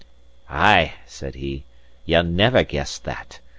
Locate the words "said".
1.05-1.35